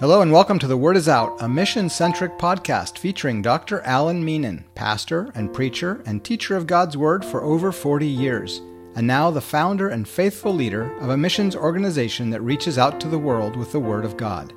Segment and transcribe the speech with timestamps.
[0.00, 3.82] Hello and welcome to The Word is Out, a mission centric podcast featuring Dr.
[3.82, 8.62] Alan Meenan, pastor and preacher and teacher of God's Word for over 40 years,
[8.96, 13.08] and now the founder and faithful leader of a missions organization that reaches out to
[13.08, 14.54] the world with the Word of God.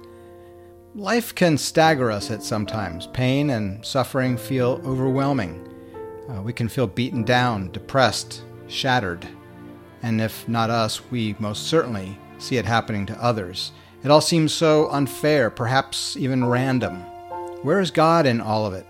[0.96, 3.08] Life can stagger us at sometimes.
[3.08, 5.62] Pain and suffering feel overwhelming.
[6.30, 9.28] Uh, we can feel beaten down, depressed, shattered.
[10.04, 13.74] And if not us, we most certainly see it happening to others.
[14.04, 16.98] It all seems so unfair, perhaps even random.
[17.62, 18.86] Where is God in all of it?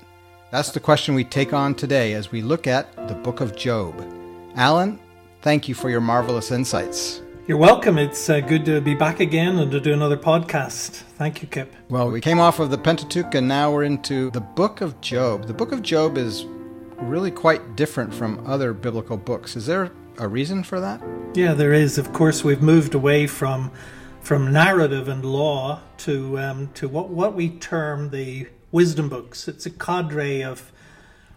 [0.49, 3.93] That's the question we take on today as we look at the book of Job.
[4.55, 4.99] Alan,
[5.43, 7.21] thank you for your marvelous insights.
[7.45, 7.99] You're welcome.
[7.99, 11.03] It's uh, good to be back again and to do another podcast.
[11.19, 11.71] Thank you, Kip.
[11.89, 15.45] Well, we came off of the Pentateuch and now we're into the book of Job.
[15.45, 16.43] The book of Job is
[16.97, 19.55] really quite different from other biblical books.
[19.55, 21.03] Is there a reason for that?
[21.35, 21.99] Yeah, there is.
[21.99, 23.71] Of course, we've moved away from
[24.23, 29.49] from narrative and law to um, to what what we term the wisdom books.
[29.49, 30.71] It's a cadre of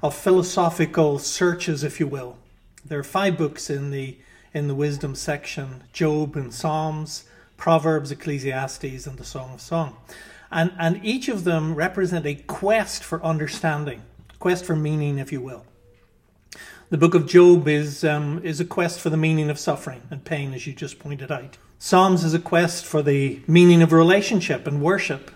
[0.03, 2.39] of philosophical searches, if you will.
[2.85, 4.17] There are five books in the
[4.55, 7.25] in the wisdom section: Job and Psalms,
[7.57, 9.97] Proverbs, Ecclesiastes, and the Song of Song.
[10.53, 14.03] And and each of them represent a quest for understanding,
[14.39, 15.67] quest for meaning, if you will.
[16.91, 20.25] The book of Job is um, is a quest for the meaning of suffering and
[20.25, 21.59] pain, as you just pointed out.
[21.79, 25.31] Psalms is a quest for the meaning of relationship and worship.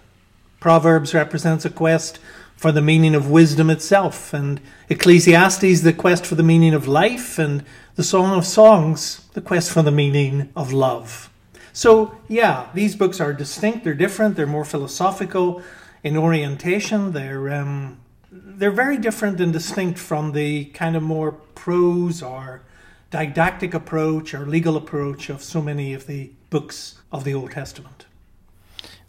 [0.59, 2.19] Proverbs represents a quest
[2.57, 4.61] for the meaning of wisdom itself, and
[4.91, 7.65] Ecclesiastes, the quest for the meaning of life, and
[7.97, 11.31] the Song of Songs, the quest for the meaning of love.
[11.73, 15.63] So, yeah, these books are distinct, they're different, they're more philosophical
[16.03, 17.99] in orientation, they're, um,
[18.31, 22.63] they're very different and distinct from the kind of more prose or
[23.11, 28.07] didactic approach or legal approach of so many of the books of the Old Testament.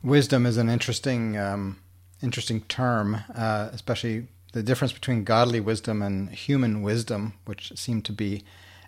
[0.04, 1.80] Wisdom is an interesting, um,
[2.22, 8.12] interesting term, uh, especially the difference between godly wisdom and human wisdom, which seem to
[8.12, 8.44] be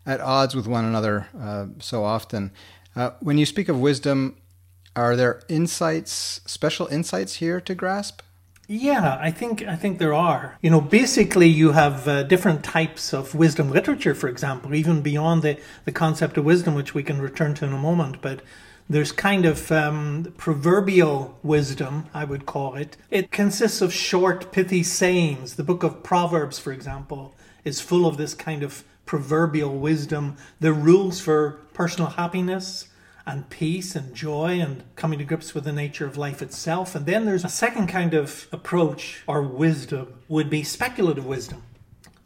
[0.05, 2.51] at odds with one another uh, so often.
[2.95, 4.37] Uh, when you speak of wisdom,
[4.95, 8.21] are there insights, special insights here to grasp?
[8.75, 10.57] Yeah, I think I think there are.
[10.63, 15.43] You know, basically, you have uh, different types of wisdom literature, for example, even beyond
[15.43, 18.19] the the concept of wisdom, which we can return to in a moment.
[18.19, 18.41] But
[18.89, 22.97] there's kind of um, proverbial wisdom, I would call it.
[23.11, 25.53] It consists of short, pithy sayings.
[25.55, 30.35] The book of Proverbs, for example, is full of this kind of proverbial wisdom.
[30.59, 32.87] The rules for personal happiness
[33.25, 36.95] and peace and joy and coming to grips with the nature of life itself.
[36.95, 41.63] And then there's a second kind of approach or wisdom would be speculative wisdom,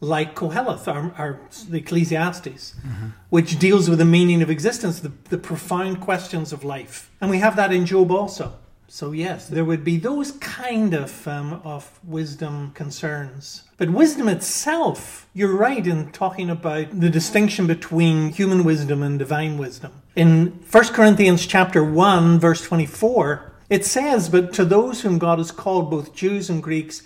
[0.00, 3.08] like Koheleth or, or the Ecclesiastes, mm-hmm.
[3.30, 7.10] which deals with the meaning of existence, the, the profound questions of life.
[7.20, 8.54] And we have that in Job also.
[8.90, 13.64] So yes, there would be those kind of um, of wisdom concerns.
[13.76, 19.58] But wisdom itself, you're right in talking about the distinction between human wisdom and divine
[19.58, 19.92] wisdom.
[20.16, 25.52] In 1 Corinthians chapter 1 verse 24, it says, "But to those whom God has
[25.52, 27.02] called both Jews and Greeks,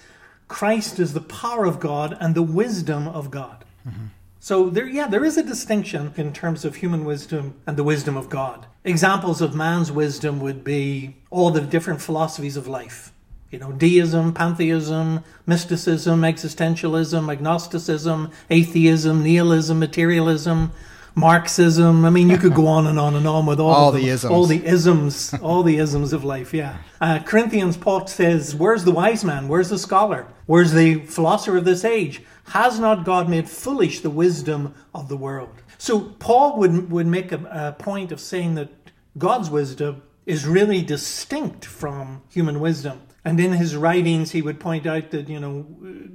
[0.47, 4.07] Christ is the power of God and the wisdom of God." Mm-hmm.
[4.45, 8.17] So there, yeah, there is a distinction in terms of human wisdom and the wisdom
[8.17, 8.67] of God.
[8.83, 13.13] Examples of man's wisdom would be all the different philosophies of life.
[13.53, 20.73] You know, deism, pantheism, mysticism, existentialism, agnosticism, atheism, nihilism, materialism,
[21.15, 22.05] Marxism.
[22.05, 24.33] I mean, you could go on and on and on with all, all the isms,
[24.33, 26.55] all the isms, all the isms of life.
[26.55, 26.79] Yeah.
[27.01, 29.49] Uh, Corinthians, Paul says, "Where's the wise man?
[29.49, 30.27] Where's the scholar?
[30.47, 32.23] Where's the philosopher of this age?
[32.47, 37.33] Has not God made foolish the wisdom of the world?" So Paul would would make
[37.33, 38.71] a, a point of saying that
[39.19, 43.03] God's wisdom is really distinct from human wisdom.
[43.25, 45.65] And in his writings, he would point out that, you know,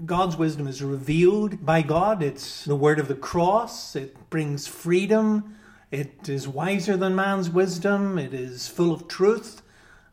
[0.07, 2.23] God's wisdom is revealed by God.
[2.23, 3.95] It's the word of the cross.
[3.95, 5.56] It brings freedom.
[5.91, 8.17] It is wiser than man's wisdom.
[8.17, 9.62] It is full of truth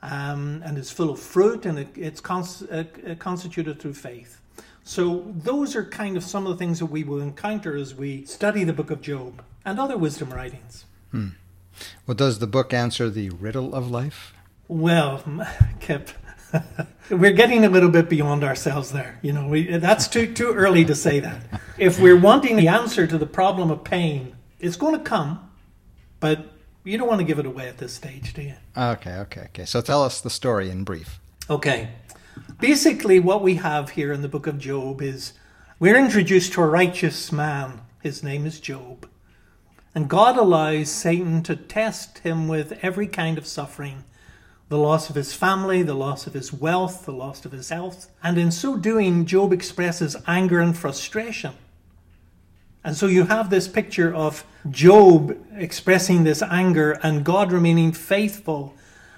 [0.03, 4.41] um, and it's full of fruit and it, it's cons- uh, uh, constituted through faith.
[4.87, 8.27] So, those are kind of some of the things that we will encounter as we
[8.27, 10.85] study the book of Job and other wisdom writings.
[11.11, 11.29] Hmm.
[12.07, 14.35] Well, does the book answer the riddle of life?
[14.69, 15.23] Well,
[15.81, 16.11] Kip,
[17.11, 19.19] we're getting a little bit beyond ourselves there.
[19.23, 21.43] You know, we, that's too too early to say that.
[21.79, 25.51] If we're wanting the answer to the problem of pain, it's going to come,
[26.21, 26.47] but
[26.85, 28.55] you don't want to give it away at this stage, do you?
[28.77, 29.65] Okay, okay, okay.
[29.65, 31.21] So tell us the story in brief.
[31.49, 31.91] Okay.
[32.61, 35.33] Basically, what we have here in the book of Job is
[35.79, 37.81] we're introduced to a righteous man.
[38.03, 39.09] His name is Job.
[39.95, 44.05] And God allows Satan to test him with every kind of suffering
[44.69, 48.11] the loss of his family, the loss of his wealth, the loss of his health.
[48.23, 51.55] And in so doing, Job expresses anger and frustration.
[52.83, 58.75] And so you have this picture of Job expressing this anger and God remaining faithful.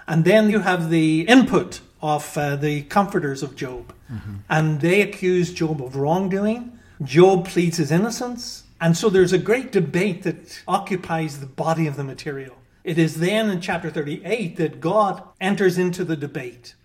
[0.07, 3.93] And then you have the input of uh, the comforters of Job.
[4.11, 4.35] Mm-hmm.
[4.49, 6.79] And they accuse Job of wrongdoing.
[7.03, 8.65] Job pleads his innocence.
[8.81, 12.57] And so there's a great debate that occupies the body of the material.
[12.87, 16.77] It is then in chapter 38 that God enters into the debate.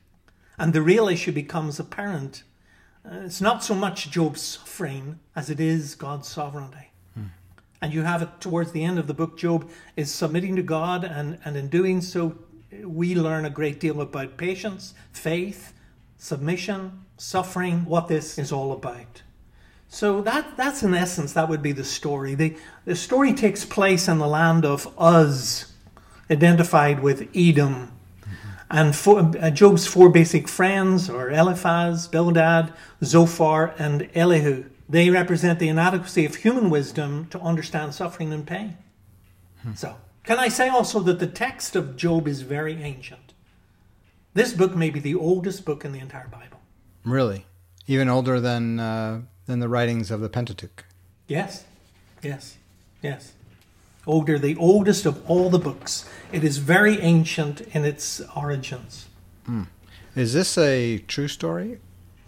[0.58, 2.42] And the real issue becomes apparent.
[3.06, 6.90] Uh, it's not so much Job's suffering as it is God's sovereignty.
[7.14, 7.26] Hmm.
[7.84, 9.38] And you have it towards the end of the book.
[9.38, 12.36] Job is submitting to God, and, and in doing so,
[12.84, 15.72] we learn a great deal about patience, faith,
[16.18, 19.22] submission, suffering, what this is all about.
[19.88, 22.34] So that that's in essence that would be the story.
[22.34, 25.71] The the story takes place in the land of Uz,
[26.32, 27.92] identified with Edom.
[28.70, 32.74] And four, uh, Job's four basic friends are Eliphaz, Bildad,
[33.04, 34.64] Zophar, and Elihu.
[34.88, 38.78] They represent the inadequacy of human wisdom to understand suffering and pain.
[39.62, 39.74] Hmm.
[39.74, 43.34] So, can I say also that the text of Job is very ancient?
[44.34, 46.62] This book may be the oldest book in the entire Bible.
[47.04, 47.46] Really?
[47.88, 50.86] Even older than uh, than the writings of the Pentateuch?
[51.28, 51.66] Yes.
[52.24, 52.58] Yes.
[53.02, 53.34] Yes
[54.06, 56.10] older, the oldest of all the books.
[56.32, 59.08] It is very ancient in its origins.
[59.48, 59.68] Mm.
[60.16, 61.80] Is this a true story?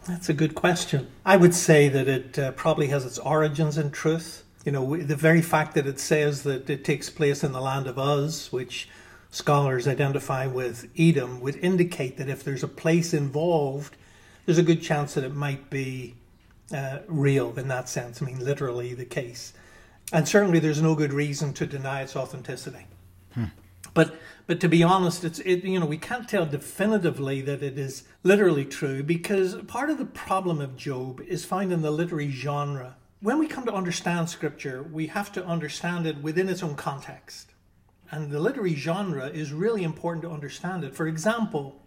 [0.08, 1.08] That's a good question.
[1.25, 4.44] I would say that it uh, probably has its origins in truth.
[4.66, 7.88] You know, the very fact that it says that it takes place in the land
[7.88, 8.90] of Uz, which
[9.31, 13.96] scholars identify with Edom, would indicate that if there's a place involved,
[14.46, 16.16] there's a good chance that it might be
[16.74, 18.22] uh, real in that sense.
[18.22, 19.54] I mean, literally the case.
[20.12, 22.86] And certainly there's no good reason to deny its authenticity.
[23.34, 23.46] Hmm.
[23.94, 24.16] But
[24.46, 28.04] but to be honest, it's it you know we can't tell definitively that it is
[28.24, 32.96] literally true because part of the problem of Job is found in the literary genre.
[33.22, 37.52] When we come to understand scripture, we have to understand it within its own context.
[38.12, 40.94] And the literary genre is really important to understand it.
[40.94, 41.82] For example,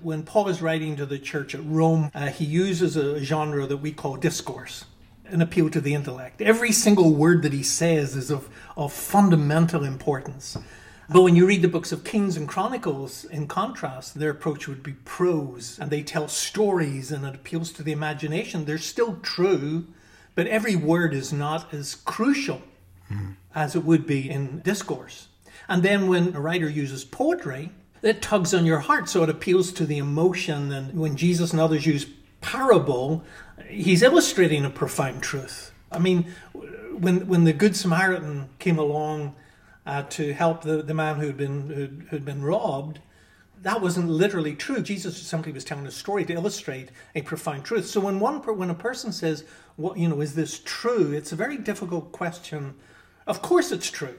[0.00, 3.78] when Paul is writing to the church at Rome, uh, he uses a genre that
[3.78, 4.84] we call discourse
[5.30, 6.40] an appeal to the intellect.
[6.40, 10.56] Every single word that he says is of, of fundamental importance.
[11.10, 14.82] But when you read the books of Kings and Chronicles, in contrast, their approach would
[14.82, 18.64] be prose, and they tell stories and it appeals to the imagination.
[18.64, 19.86] They're still true,
[20.34, 22.60] but every word is not as crucial
[23.10, 23.36] mm.
[23.54, 25.28] as it would be in discourse.
[25.66, 27.70] And then when a writer uses poetry,
[28.02, 30.72] it tugs on your heart, so it appeals to the emotion.
[30.72, 32.06] And when Jesus and others use
[32.40, 33.24] parable,
[33.68, 35.72] he's illustrating a profound truth.
[35.90, 36.32] I mean,
[36.98, 39.34] when when the Good Samaritan came along
[39.86, 43.00] uh, to help the, the man who'd been who'd, who'd been robbed,
[43.62, 44.80] that wasn't literally true.
[44.80, 47.86] Jesus simply was telling a story to illustrate a profound truth.
[47.86, 49.44] So when one when a person says,
[49.76, 52.74] "What you know is this true?" It's a very difficult question.
[53.26, 54.18] Of course, it's true.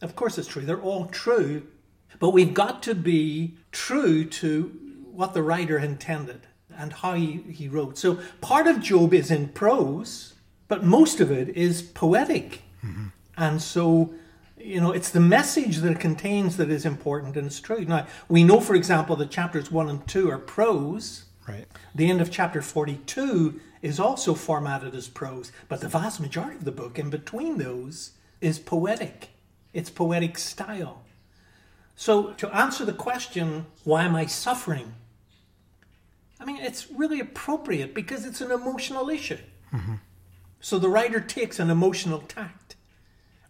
[0.00, 0.62] Of course, it's true.
[0.62, 1.66] They're all true,
[2.18, 4.64] but we've got to be true to
[5.12, 6.42] what the writer intended
[6.78, 7.98] and how he, he wrote.
[7.98, 10.34] So part of Job is in prose,
[10.68, 12.62] but most of it is poetic.
[12.84, 13.06] Mm-hmm.
[13.36, 14.14] And so,
[14.56, 17.84] you know, it's the message that it contains that is important and it's true.
[17.84, 21.24] Now, we know, for example, that chapters 1 and 2 are prose.
[21.48, 21.66] Right.
[21.94, 26.64] The end of chapter 42 is also formatted as prose, but the vast majority of
[26.64, 29.28] the book in between those is poetic.
[29.74, 31.02] It's poetic style.
[31.96, 34.94] So, to answer the question, why am I suffering?
[36.44, 39.38] I mean, it's really appropriate because it's an emotional issue.
[39.72, 39.94] Mm-hmm.
[40.60, 42.76] So the writer takes an emotional tact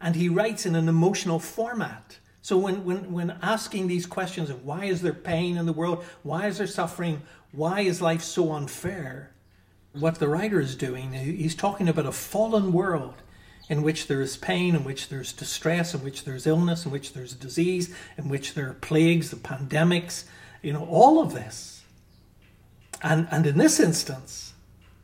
[0.00, 2.18] and he writes in an emotional format.
[2.40, 6.04] So when, when, when asking these questions of why is there pain in the world,
[6.22, 9.32] why is there suffering, why is life so unfair,
[9.92, 13.14] what the writer is doing, he's talking about a fallen world
[13.68, 17.12] in which there is pain, in which there's distress, in which there's illness, in which
[17.12, 20.24] there's disease, in which there are plagues, the pandemics,
[20.62, 21.73] you know, all of this.
[23.04, 24.54] And, and in this instance,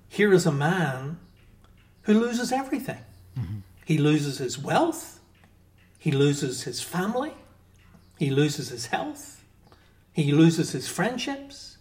[0.08, 1.18] here is a man
[2.02, 3.04] who loses everything.
[3.38, 3.58] Mm-hmm.
[3.84, 5.20] He loses his wealth,
[5.98, 7.34] he loses his family,
[8.18, 9.44] he loses his health,
[10.12, 11.76] he loses his friendships,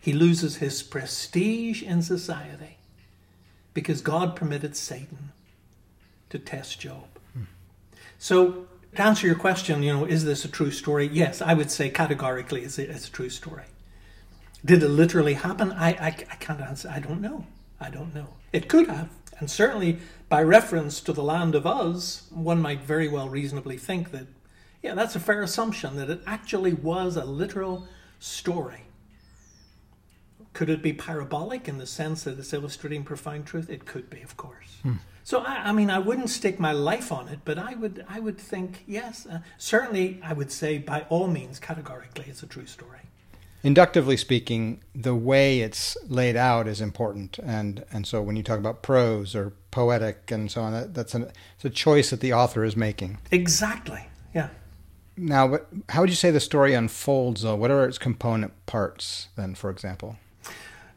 [0.00, 2.78] he loses his prestige in society
[3.72, 5.30] because God permitted Satan
[6.30, 7.06] to test Job.
[7.38, 7.46] Mm.
[8.18, 8.66] So,
[8.96, 11.08] to answer your question, you know, is this a true story?
[11.12, 13.64] Yes, I would say categorically it's a, it's a true story.
[14.64, 15.72] Did it literally happen?
[15.72, 16.88] I, I, I can't answer.
[16.88, 17.46] I don't know.
[17.80, 18.28] I don't know.
[18.52, 19.08] It could have.
[19.38, 24.12] And certainly, by reference to the land of Uz, one might very well reasonably think
[24.12, 24.26] that,
[24.82, 27.88] yeah, that's a fair assumption that it actually was a literal
[28.20, 28.82] story.
[30.52, 33.68] Could it be parabolic in the sense that it's illustrating profound truth?
[33.68, 34.78] It could be, of course.
[34.82, 34.94] Hmm.
[35.24, 38.20] So I, I, mean, I wouldn't stake my life on it, but I would, I
[38.20, 39.26] would think yes.
[39.26, 42.98] Uh, certainly, I would say by all means, categorically, it's a true story.
[43.64, 48.58] Inductively speaking, the way it's laid out is important, and and so when you talk
[48.58, 52.32] about prose or poetic and so on, that, that's an, it's a choice that the
[52.32, 53.18] author is making.
[53.30, 54.08] Exactly.
[54.34, 54.48] Yeah.
[55.16, 57.54] Now, but how would you say the story unfolds, though?
[57.54, 60.16] What are its component parts, then, for example?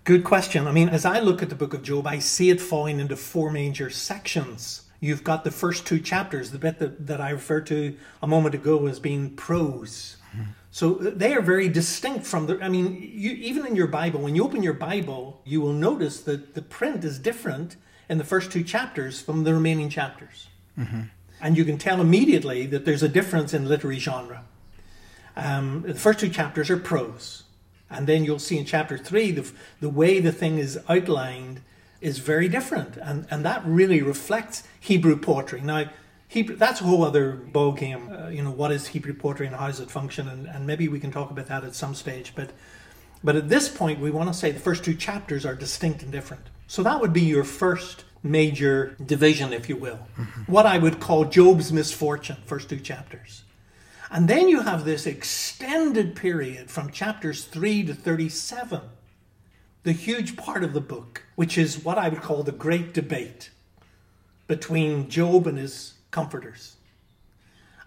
[0.04, 0.68] Good question.
[0.68, 3.16] I mean, as I look at the book of Job, I see it falling into
[3.16, 4.84] four major sections.
[5.00, 8.56] You've got the first two chapters, the bit that, that I referred to a moment
[8.56, 10.18] ago as being prose.
[10.76, 12.62] So uh, they are very distinct from the.
[12.62, 16.20] I mean, you, even in your Bible, when you open your Bible, you will notice
[16.24, 17.78] that the print is different
[18.10, 20.48] in the first two chapters from the remaining chapters.
[20.78, 21.04] Mm-hmm.
[21.40, 24.44] And you can tell immediately that there's a difference in literary genre.
[25.38, 27.44] Um, the first two chapters are prose.
[27.90, 31.62] And then you'll see in chapter three, the, the way the thing is outlined
[32.02, 32.98] is very different.
[32.98, 35.62] And, and that really reflects Hebrew poetry.
[35.62, 35.86] Now,
[36.28, 38.10] Hebrew, that's a whole other ball game.
[38.12, 40.28] Uh, you know, what is Hebrew poetry and how does it function?
[40.28, 42.34] And, and maybe we can talk about that at some stage.
[42.36, 42.52] But,
[43.24, 46.12] but at this point, we want to say the first two chapters are distinct and
[46.12, 46.44] different.
[46.68, 50.00] So that would be your first major division, if you will.
[50.18, 50.52] Mm-hmm.
[50.52, 53.44] What I would call Job's misfortune, first two chapters.
[54.12, 58.82] And then you have this extended period from chapters 3 to 37,
[59.84, 63.52] the huge part of the book, which is what I would call the great debate
[64.48, 66.78] between Job and his comforters.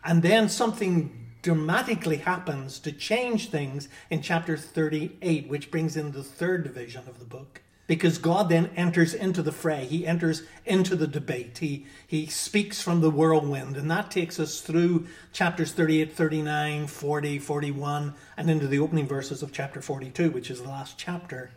[0.04, 6.22] And then something dramatically happens to change things in chapter 38, which brings in the
[6.22, 9.86] third division of the book because God then enters into the fray.
[9.86, 11.56] He enters into the debate.
[11.56, 13.78] He, he speaks from the whirlwind.
[13.78, 19.42] And that takes us through chapters 38, 39, 40, 41, and into the opening verses
[19.42, 21.50] of chapter 42, which is the last chapter,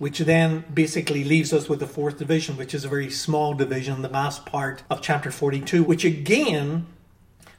[0.00, 4.00] which then basically leaves us with the fourth division, which is a very small division,
[4.00, 6.86] the last part of chapter 42, which again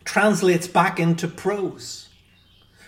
[0.06, 2.10] translates back into prose.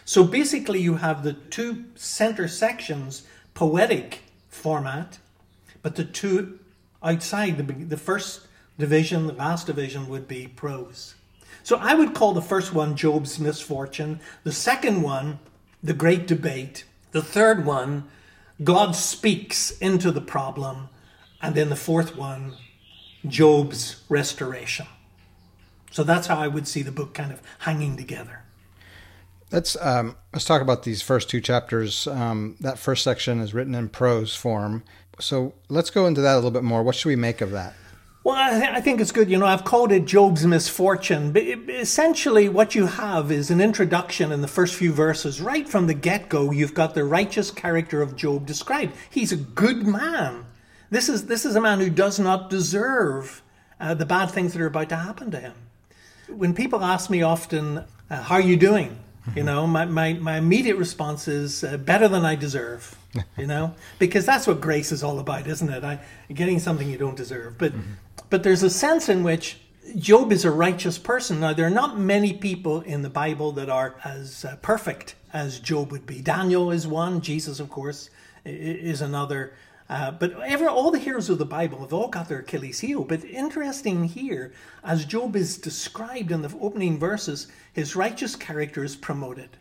[0.05, 5.19] So basically, you have the two center sections, poetic format,
[5.83, 6.57] but the two
[7.03, 8.47] outside the, the first
[8.79, 11.13] division, the last division would be prose.
[11.61, 15.37] So I would call the first one Job's misfortune, the second one
[15.83, 18.05] the great debate, the third one
[18.61, 20.89] God speaks into the problem,
[21.41, 22.55] and then the fourth one
[23.27, 24.87] Job's restoration.
[25.91, 28.41] So that's how I would see the book kind of hanging together.
[29.51, 32.07] Let's um, let's talk about these first two chapters.
[32.07, 34.83] Um, that first section is written in prose form,
[35.19, 36.81] so let's go into that a little bit more.
[36.81, 37.75] What should we make of that?
[38.23, 39.29] Well, I, think it's good.
[39.29, 41.33] You know, I've called it Job's misfortune.
[41.33, 45.41] But essentially, what you have is an introduction in the first few verses.
[45.41, 48.93] Right from the get go, you've got the righteous character of Job described.
[49.09, 50.45] He's a good man.
[50.89, 53.41] This is, this is a man who does not deserve
[53.77, 55.55] uh, the bad things that are about to happen to him.
[56.29, 58.99] When people ask me often, uh, How are you doing?
[59.35, 62.97] You know, my, my, my immediate response is uh, better than I deserve,
[63.37, 65.83] you know, because that's what grace is all about, isn't it?
[65.83, 65.99] I,
[66.33, 67.57] getting something you don't deserve.
[67.57, 67.93] But, mm-hmm.
[68.33, 69.59] But there's a sense in which
[69.95, 71.39] Job is a righteous person.
[71.39, 75.59] Now, there are not many people in the Bible that are as uh, perfect as
[75.59, 76.19] Job would be.
[76.19, 78.09] Daniel is one, Jesus, of course,
[78.43, 79.53] is another.
[79.87, 83.03] Uh, but ever, all the heroes of the Bible have all got their Achilles heel.
[83.03, 84.51] But interesting here,
[84.83, 89.57] as Job is described in the opening verses, his righteous character is promoted.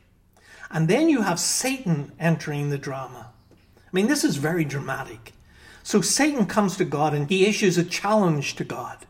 [0.71, 3.33] And then you have Satan entering the drama.
[3.53, 5.35] I mean, this is very dramatic.
[5.83, 9.07] So Satan comes to God and he issues a challenge to God.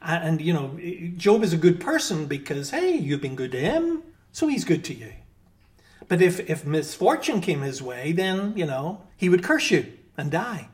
[0.00, 0.78] And, you know,
[1.16, 4.84] Job is a good person because, hey, you've been good to him, so he's good
[4.84, 5.12] to you.
[6.08, 10.30] But if, if misfortune came his way, then, you know, he would curse you and
[10.30, 10.68] die.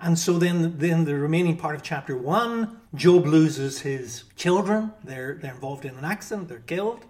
[0.00, 4.92] And so then, then the remaining part of chapter one, Job loses his children.
[5.04, 7.04] They're, they're involved in an accident, they're killed,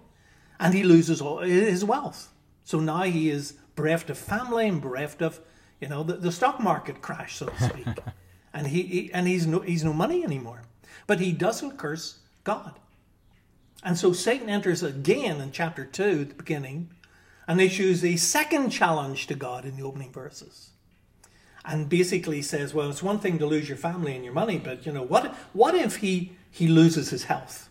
[0.59, 2.29] and he loses all his wealth.
[2.65, 5.39] So now he is bereft of family and bereft of,
[5.79, 7.87] you know, the, the stock market crash, so to speak.
[8.53, 10.63] and he, he, and he's no, he's no money anymore.
[11.05, 12.79] But he doesn't curse God.
[13.83, 16.89] And so Satan enters again in chapter 2 at the beginning
[17.47, 20.71] and issues a second challenge to God in the opening verses
[21.63, 24.85] and basically says, well, it's one thing to lose your family and your money, but
[24.85, 27.66] you know, what what if he he loses his health?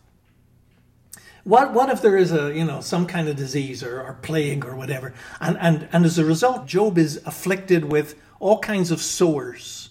[1.47, 4.65] What what if there is a you know some kind of disease or, or plague
[4.65, 9.01] or whatever, and and and as a result, Job is afflicted with all kinds of
[9.01, 9.91] sores,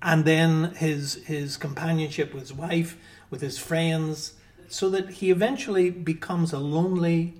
[0.00, 2.96] and then his his companionship with his wife,
[3.28, 4.32] with his friends,
[4.66, 7.34] so that he eventually becomes a lonely,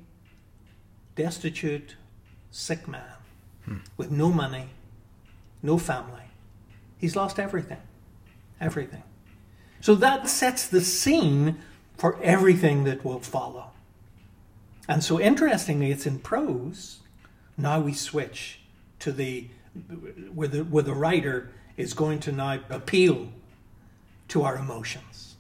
[1.15, 1.97] destitute,
[2.51, 4.69] sick man with no money,
[5.63, 6.29] no family.
[6.99, 7.81] He's lost everything.
[8.61, 9.05] Everything.
[9.81, 11.57] So that sets the scene
[12.03, 13.71] for everything that will follow.
[14.89, 16.99] And so, interestingly, it's in prose.
[17.57, 18.59] Now we switch
[18.99, 19.47] to the
[20.35, 23.29] where the where the writer is going to now appeal
[24.27, 25.37] to our emotions.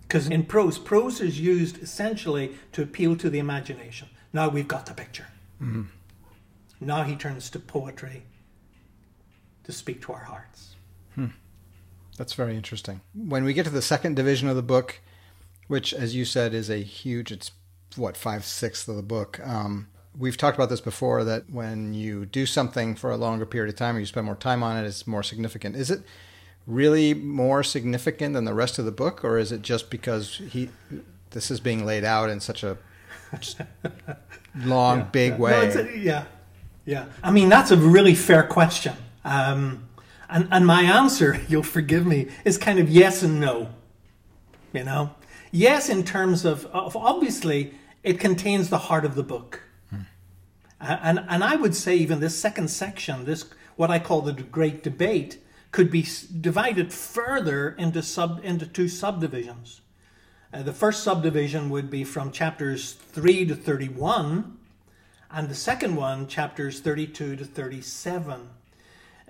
[0.00, 4.08] Because in prose, prose is used essentially to appeal to the imagination.
[4.32, 5.26] Now we've got the picture.
[5.62, 5.82] Mm-hmm.
[6.80, 8.22] Now he turns to poetry
[9.64, 10.76] to speak to our hearts.
[11.14, 11.36] Hmm.
[12.16, 13.02] That's very interesting.
[13.12, 15.00] When we get to the second division of the book,
[15.68, 17.52] which, as you said, is a huge, it's
[17.96, 19.40] what, five sixths of the book.
[19.46, 23.72] Um, we've talked about this before that when you do something for a longer period
[23.72, 25.76] of time or you spend more time on it, it's more significant.
[25.76, 26.02] Is it
[26.66, 30.68] really more significant than the rest of the book, or is it just because he
[31.30, 32.76] this is being laid out in such a
[34.64, 35.38] long, yeah, big yeah.
[35.38, 35.72] way?
[35.74, 36.24] No, a, yeah,
[36.84, 37.06] yeah.
[37.22, 38.94] I mean, that's a really fair question.
[39.24, 39.88] Um,
[40.28, 43.70] and, and my answer, you'll forgive me, is kind of yes and no.
[44.72, 45.10] You know?
[45.50, 49.62] Yes, in terms of, of obviously, it contains the heart of the book.
[49.90, 50.02] Hmm.
[50.80, 54.82] And, and I would say, even this second section, this what I call the great
[54.82, 55.40] debate,
[55.70, 56.06] could be
[56.40, 59.82] divided further into, sub, into two subdivisions.
[60.52, 64.58] Uh, the first subdivision would be from chapters 3 to 31,
[65.30, 68.48] and the second one, chapters 32 to 37.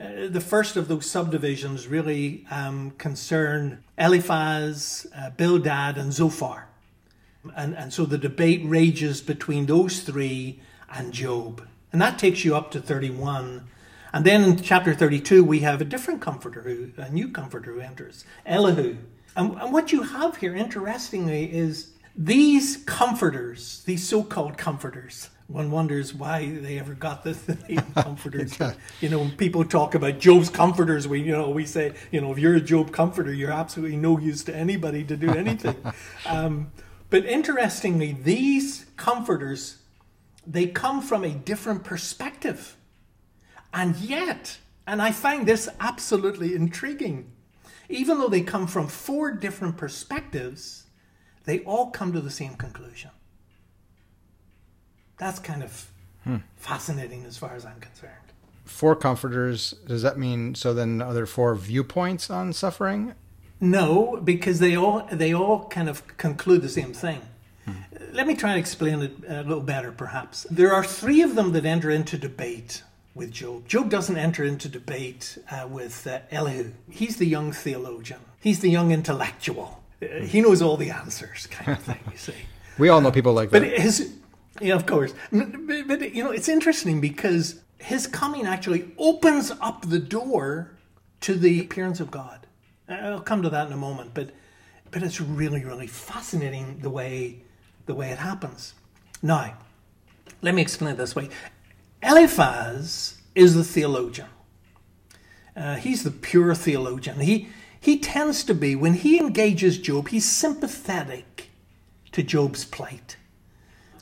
[0.00, 6.68] Uh, the first of those subdivisions really um, concern Eliphaz, uh, Bildad, and Zophar.
[7.56, 10.60] And, and so the debate rages between those three
[10.92, 11.66] and Job.
[11.92, 13.66] And that takes you up to 31.
[14.12, 17.80] And then in chapter 32, we have a different comforter, who, a new comforter who
[17.80, 18.98] enters, Elihu.
[19.36, 25.70] And, and what you have here, interestingly, is these comforters, these so called comforters, one
[25.70, 28.56] wonders why they ever got the name comforters.
[29.00, 32.30] you know, when people talk about Job's comforters, we you know we say, you know,
[32.30, 35.76] if you're a Job comforter, you're absolutely no use to anybody to do anything.
[36.26, 36.70] um,
[37.10, 39.78] but interestingly, these comforters,
[40.46, 42.76] they come from a different perspective,
[43.72, 47.32] and yet, and I find this absolutely intriguing.
[47.90, 50.84] Even though they come from four different perspectives,
[51.44, 53.10] they all come to the same conclusion
[55.18, 55.90] that's kind of
[56.24, 56.36] hmm.
[56.56, 58.12] fascinating as far as I'm concerned.
[58.64, 63.14] Four comforters, does that mean so then are there four viewpoints on suffering?
[63.60, 67.20] No, because they all they all kind of conclude the same thing.
[67.64, 67.72] Hmm.
[68.12, 70.46] Let me try and explain it a little better, perhaps.
[70.50, 72.82] There are three of them that enter into debate
[73.14, 73.66] with Job.
[73.66, 76.72] Job doesn't enter into debate uh, with uh, Elihu.
[76.88, 78.20] He's the young theologian.
[78.40, 79.82] He's the young intellectual.
[80.00, 82.00] Uh, he knows all the answers, kind of thing.
[82.10, 82.34] You see.
[82.78, 83.60] We all know people like that.
[83.60, 84.17] But his
[84.60, 85.14] yeah, of course.
[85.32, 90.72] But, but, you know, it's interesting because his coming actually opens up the door
[91.20, 92.46] to the appearance of God.
[92.88, 94.30] I'll come to that in a moment, but
[94.90, 97.42] but it's really, really fascinating the way
[97.86, 98.74] the way it happens.
[99.22, 99.54] Now,
[100.40, 101.28] let me explain it this way.
[102.02, 104.28] Eliphaz is the theologian.
[105.54, 107.20] Uh, he's the pure theologian.
[107.20, 107.48] He
[107.80, 111.50] he tends to be when he engages Job, he's sympathetic
[112.12, 113.17] to Job's plight.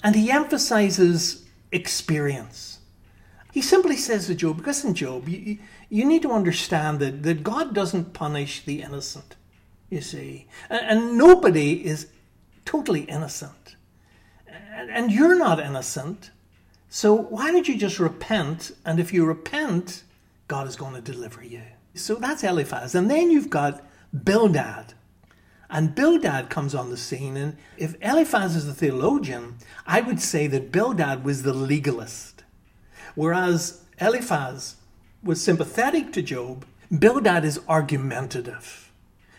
[0.07, 2.79] And he emphasizes experience.
[3.53, 7.75] He simply says to Job, Listen, Job, you, you need to understand that, that God
[7.75, 9.35] doesn't punish the innocent,
[9.91, 10.47] you see.
[10.71, 12.07] And, and nobody is
[12.65, 13.75] totally innocent.
[14.47, 16.31] And, and you're not innocent.
[16.89, 18.71] So why don't you just repent?
[18.85, 20.05] And if you repent,
[20.47, 21.63] God is going to deliver you.
[21.95, 22.95] So that's Eliphaz.
[22.95, 24.95] And then you've got Bildad.
[25.69, 30.47] And Bildad comes on the scene, and if Eliphaz is the theologian, I would say
[30.47, 32.45] that Bildad was the legalist.
[33.15, 34.77] Whereas Eliphaz
[35.23, 36.65] was sympathetic to Job,
[36.97, 38.93] Bildad is argumentative.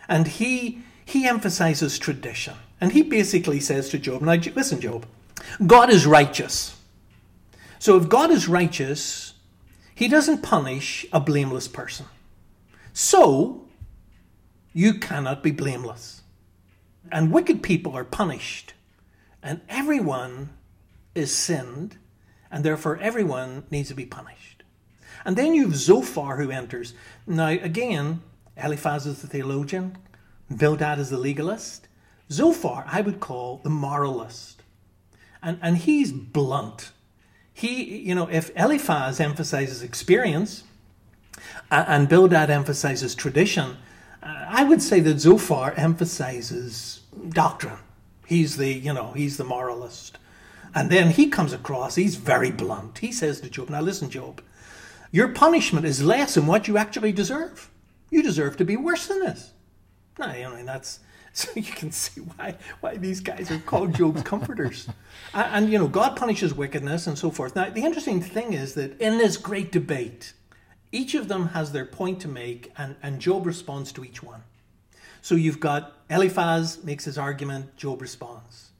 [0.06, 2.54] And he, he emphasizes tradition.
[2.80, 5.06] And he basically says to Job, Now, listen, Job,
[5.66, 6.76] God is righteous.
[7.78, 9.34] So if God is righteous,
[9.94, 12.06] he doesn't punish a blameless person.
[12.92, 13.64] So,
[14.72, 16.17] you cannot be blameless.
[17.10, 18.74] And wicked people are punished.
[19.42, 20.50] And everyone
[21.14, 21.96] is sinned,
[22.50, 24.62] and therefore everyone needs to be punished.
[25.24, 26.94] And then you've Zophar who enters.
[27.26, 28.22] Now, again,
[28.56, 29.96] Eliphaz is the theologian,
[30.54, 31.88] Bildad is the legalist.
[32.30, 34.62] Zophar, I would call the moralist.
[35.42, 36.92] And, and he's blunt.
[37.52, 40.64] He, you know, if Eliphaz emphasizes experience
[41.70, 43.76] and Bildad emphasizes tradition,
[44.22, 47.78] Uh, I would say that Zophar emphasizes doctrine.
[48.26, 50.18] He's the, you know, he's the moralist.
[50.74, 52.98] And then he comes across, he's very blunt.
[52.98, 54.42] He says to Job, Now listen, Job,
[55.10, 57.70] your punishment is less than what you actually deserve.
[58.10, 59.52] You deserve to be worse than this.
[60.18, 61.00] Now, I mean, that's
[61.32, 64.88] so you can see why why these guys are called Job's comforters.
[65.32, 67.54] and, and, you know, God punishes wickedness and so forth.
[67.54, 70.32] Now, the interesting thing is that in this great debate,
[70.90, 74.42] each of them has their point to make, and, and Job responds to each one.
[75.20, 78.70] So you've got Eliphaz makes his argument, Job responds.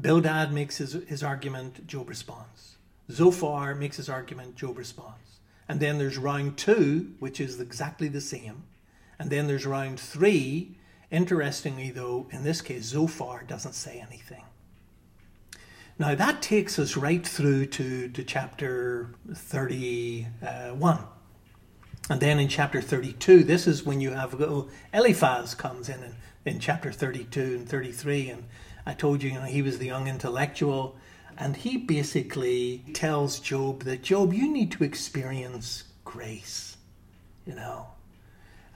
[0.00, 2.76] Bildad makes his, his argument, Job responds.
[3.10, 5.40] Zophar makes his argument, Job responds.
[5.68, 8.64] And then there's round two, which is exactly the same.
[9.18, 10.76] And then there's round three.
[11.10, 14.44] Interestingly, though, in this case, Zophar doesn't say anything.
[15.98, 20.98] Now that takes us right through to, to chapter 31.
[22.10, 26.14] And then in chapter 32, this is when you have oh, Eliphaz comes in, in
[26.48, 28.30] in chapter 32 and 33.
[28.30, 28.44] And
[28.86, 30.96] I told you, you know, he was the young intellectual.
[31.36, 36.76] And he basically tells Job that, Job, you need to experience grace,
[37.46, 37.86] you know.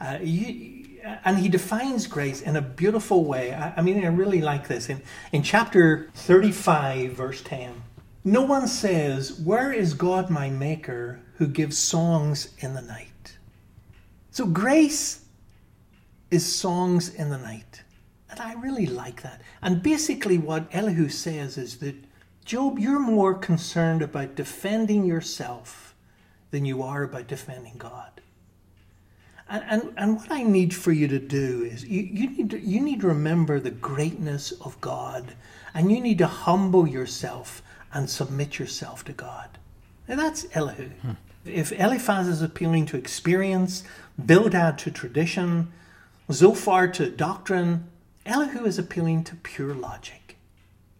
[0.00, 3.52] Uh, you, and he defines grace in a beautiful way.
[3.52, 4.88] I, I mean, I really like this.
[4.88, 7.82] In, in chapter 35, verse 10,
[8.24, 13.12] no one says, Where is God my Maker who gives songs in the night?
[14.32, 15.26] So grace
[16.30, 17.82] is songs in the night.
[18.30, 19.42] And I really like that.
[19.60, 21.94] And basically, what Elihu says is that,
[22.46, 25.94] Job, you're more concerned about defending yourself
[26.50, 28.22] than you are about defending God.
[29.50, 32.58] And, and, and what I need for you to do is you, you, need to,
[32.58, 35.34] you need to remember the greatness of God
[35.74, 39.58] and you need to humble yourself and submit yourself to God.
[40.08, 40.88] And that's Elihu.
[40.88, 41.12] Hmm.
[41.44, 43.83] If Eliphaz is appealing to experience,
[44.24, 45.72] Bildad to tradition,
[46.31, 47.88] Zophar to doctrine,
[48.24, 50.37] Elihu is appealing to pure logic.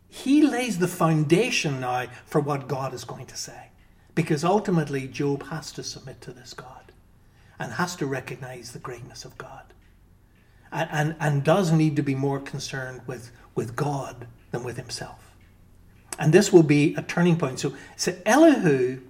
[0.09, 3.69] He lays the foundation now for what God is going to say.
[4.15, 6.93] Because ultimately, Job has to submit to this God
[7.59, 9.73] and has to recognize the greatness of God.
[10.71, 15.35] And, and, and does need to be more concerned with, with God than with himself.
[16.19, 17.59] And this will be a turning point.
[17.59, 19.01] So, so Elihu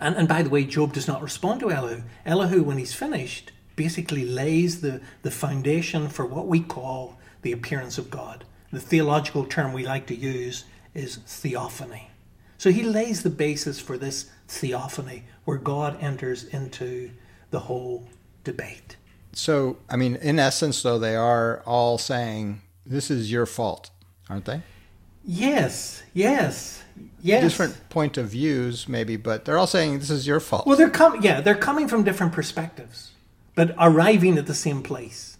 [0.00, 2.02] and, and by the way, Job does not respond to Elihu.
[2.26, 7.98] Elihu, when he's finished, basically lays the, the foundation for what we call the appearance
[7.98, 8.44] of God.
[8.72, 12.10] The theological term we like to use is theophany.
[12.58, 17.10] So he lays the basis for this theophany where God enters into
[17.50, 18.08] the whole
[18.42, 18.96] debate.
[19.32, 23.90] So, I mean, in essence, though, they are all saying, This is your fault,
[24.30, 24.62] aren't they?
[25.24, 26.82] Yes, yes.
[27.20, 27.42] Yes.
[27.42, 30.66] different point of views, maybe, but they're all saying this is your fault.
[30.66, 31.22] Well, they're coming.
[31.22, 33.12] Yeah, they're coming from different perspectives,
[33.54, 35.38] but arriving at the same place.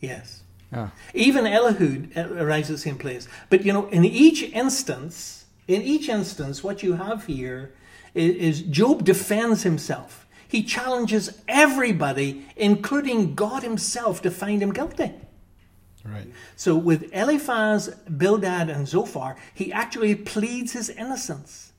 [0.00, 0.42] Yes.
[0.72, 0.90] Oh.
[1.14, 3.28] Even Elihu arrives at the same place.
[3.48, 7.72] But you know, in each instance, in each instance, what you have here
[8.12, 10.26] is, is Job defends himself.
[10.46, 15.12] He challenges everybody, including God Himself, to find him guilty.
[16.04, 16.28] Right.
[16.56, 21.72] So with Eliphaz, Bildad, and Zophar, he actually pleads his innocence.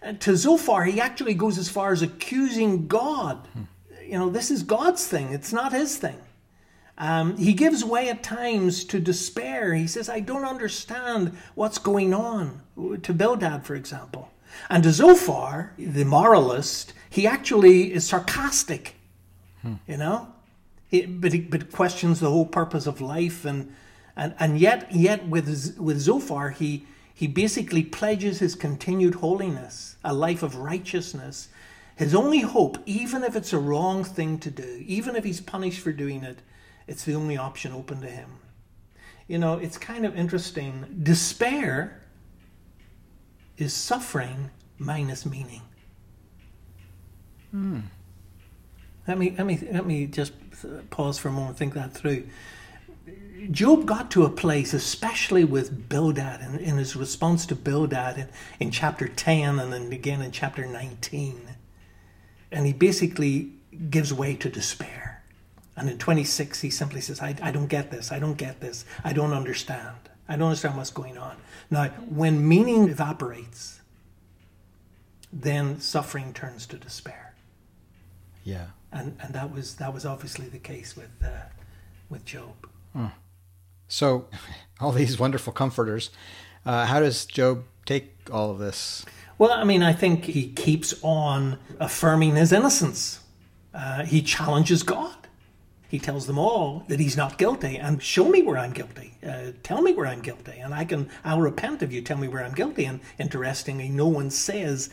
[0.00, 3.48] And to Zophar, he actually goes as far as accusing God.
[3.52, 3.62] Hmm.
[4.04, 6.16] You know, this is God's thing, it's not his thing.
[6.96, 9.74] Um, he gives way at times to despair.
[9.74, 12.60] He says, I don't understand what's going on.
[13.02, 14.32] To Bildad, for example.
[14.68, 18.96] And to Zophar, the moralist, he actually is sarcastic.
[19.62, 19.74] Hmm.
[19.86, 20.32] You know?
[20.90, 23.74] It, but it, but questions the whole purpose of life and
[24.16, 26.86] and and yet yet with with Zophar he
[27.18, 31.48] he basically pledges his continued holiness, a life of righteousness.
[31.96, 35.80] His only hope, even if it's a wrong thing to do, even if he's punished
[35.80, 36.38] for doing it,
[36.86, 38.30] it's the only option open to him.
[39.26, 41.00] You know, it's kind of interesting.
[41.02, 42.00] Despair
[43.56, 45.62] is suffering minus meaning.
[47.50, 47.80] Hmm.
[49.08, 50.32] Let me let me let me just
[50.90, 52.24] pause for a moment, and think that through.
[53.50, 58.28] Job got to a place, especially with Bildad, in, in his response to Bildad in,
[58.58, 61.40] in chapter 10 and then again in chapter 19.
[62.50, 63.52] And he basically
[63.90, 65.22] gives way to despair.
[65.76, 68.10] And in 26, he simply says, I, I don't get this.
[68.10, 68.84] I don't get this.
[69.04, 69.96] I don't understand.
[70.28, 71.36] I don't understand what's going on.
[71.70, 73.80] Now, when meaning evaporates,
[75.32, 77.34] then suffering turns to despair.
[78.42, 81.46] Yeah and and that was that was obviously the case with uh,
[82.08, 82.68] with Job.
[82.92, 83.06] Hmm.
[83.88, 84.28] So,
[84.80, 86.10] all these wonderful comforters.
[86.64, 89.04] Uh, how does Job take all of this?
[89.38, 93.20] Well, I mean, I think he keeps on affirming his innocence.
[93.72, 95.14] Uh, he challenges God.
[95.88, 99.14] He tells them all that he's not guilty and show me where I'm guilty.
[99.26, 102.28] Uh, tell me where I'm guilty and I can, I'll repent if you tell me
[102.28, 102.84] where I'm guilty.
[102.84, 104.90] And interestingly, no one says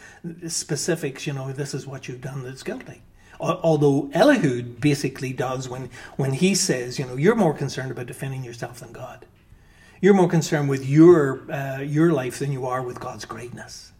[0.47, 3.01] specifics, you know, this is what you've done that's guilty.
[3.39, 8.43] Although Elihu basically does when, when he says, you know, you're more concerned about defending
[8.43, 9.25] yourself than God.
[10.01, 13.91] You're more concerned with your, uh, your life than you are with God's greatness.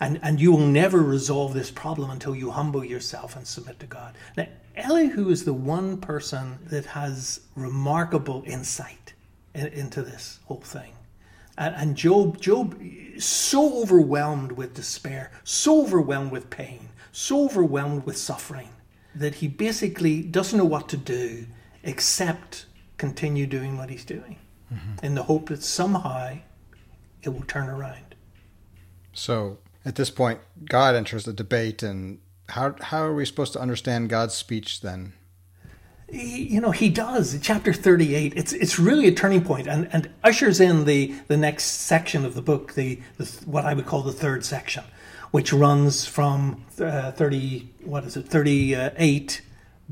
[0.00, 3.86] And, and you will never resolve this problem until you humble yourself and submit to
[3.86, 4.16] God.
[4.36, 9.14] Now, Elihu is the one person that has remarkable insight
[9.54, 10.92] in, into this whole thing.
[11.56, 12.80] And, and Job, Job,
[13.18, 18.70] so overwhelmed with despair, so overwhelmed with pain, so overwhelmed with suffering,
[19.14, 21.46] that he basically doesn't know what to do
[21.84, 24.36] except continue doing what he's doing
[24.72, 25.04] mm-hmm.
[25.04, 26.36] in the hope that somehow
[27.22, 28.16] it will turn around.
[29.12, 33.60] So at this point, God enters the debate, and how how are we supposed to
[33.60, 35.12] understand God's speech then?
[36.10, 40.60] you know he does chapter 38 it's it's really a turning point and and ushers
[40.60, 44.12] in the the next section of the book the, the what i would call the
[44.12, 44.84] third section
[45.34, 49.42] which runs from uh, 30 what is it 38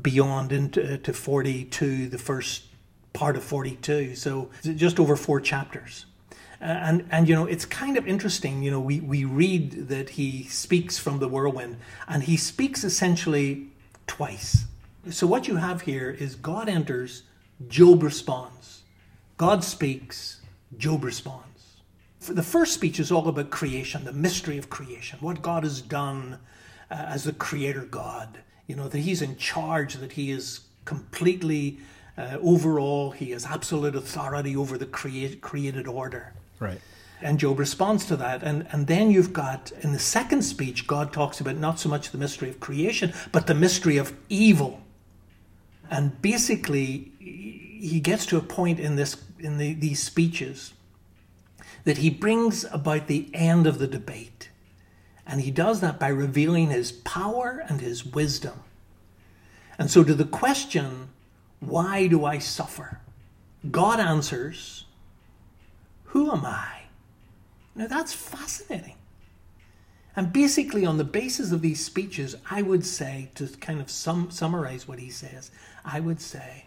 [0.01, 2.63] beyond into to 42 the first
[3.11, 6.05] part of 42 so just over four chapters.
[6.61, 10.45] And and you know it's kind of interesting you know we we read that he
[10.45, 11.75] speaks from the whirlwind
[12.07, 13.67] and he speaks essentially
[14.07, 14.63] twice.
[15.09, 17.23] So what you have here is god enters
[17.67, 18.83] job responds.
[19.35, 20.39] God speaks
[20.77, 21.52] job responds
[22.27, 26.37] the first speech is all about creation the mystery of creation what god has done
[26.91, 31.77] uh, as the creator god you know that he's in charge that he is completely
[32.17, 36.33] uh, overall he has absolute authority over the create, created order
[36.63, 36.79] Right.
[37.21, 38.43] And Job responds to that.
[38.43, 42.11] And, and then you've got, in the second speech, God talks about not so much
[42.11, 44.81] the mystery of creation, but the mystery of evil.
[45.89, 50.73] And basically, he gets to a point in, this, in the, these speeches
[51.83, 54.49] that he brings about the end of the debate.
[55.25, 58.63] And he does that by revealing his power and his wisdom.
[59.77, 61.09] And so, to the question,
[61.59, 62.99] why do I suffer?
[63.71, 64.85] God answers
[66.13, 66.81] who am I?
[67.73, 68.97] Now that's fascinating.
[70.15, 74.29] And basically, on the basis of these speeches, I would say, to kind of sum,
[74.29, 75.49] summarize what he says,
[75.83, 76.65] I would say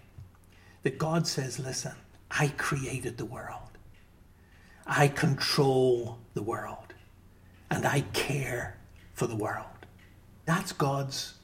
[0.82, 1.92] that God says, listen,
[2.28, 3.75] I created the world,
[4.86, 6.94] I control the world,
[7.70, 8.76] and I care
[9.14, 9.66] for the world.
[10.44, 11.34] That's God's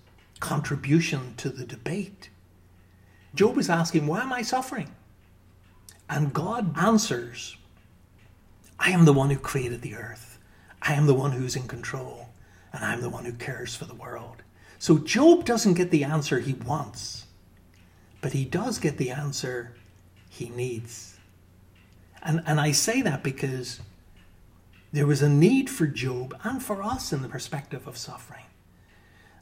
[0.41, 2.31] contribution to the debate.
[3.35, 4.91] Job is asking, Why am I suffering?
[6.09, 7.57] And God answers
[8.79, 10.39] I am the one who created the earth.
[10.83, 12.29] I am the one who's in control.
[12.73, 14.43] And I'm the one who cares for the world.
[14.79, 17.27] So Job doesn't get the answer he wants,
[18.21, 19.75] but he does get the answer
[20.29, 21.12] he needs.
[22.23, 23.81] And, and I say that because
[24.93, 28.45] there was a need for Job and for us in the perspective of suffering.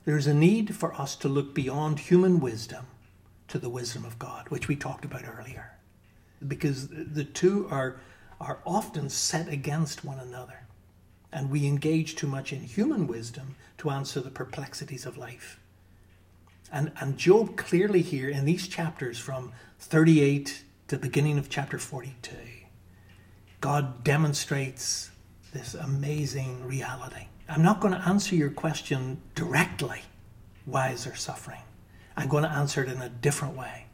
[0.04, 2.86] There's a need for us to look beyond human wisdom
[3.48, 5.72] to the wisdom of God, which we talked about earlier.
[6.46, 8.00] Because the two are
[8.40, 10.60] are often set against one another,
[11.32, 15.60] and we engage too much in human wisdom to answer the perplexities of life.
[16.72, 21.78] And, and Job clearly here in these chapters from 38 to the beginning of chapter
[21.78, 22.30] 42,
[23.60, 25.10] God demonstrates
[25.52, 27.26] this amazing reality.
[27.48, 30.02] I'm not going to answer your question directly
[30.64, 31.60] why is there suffering?
[32.16, 33.86] I'm going to answer it in a different way.